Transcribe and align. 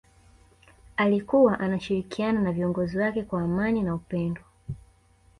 alikuwa 0.97 1.59
anashirikiana 1.59 2.41
na 2.41 2.51
viongozi 2.51 2.97
wake 2.97 3.23
kwa 3.23 3.41
amani 3.41 3.83
na 3.83 3.95
upendo 3.95 4.41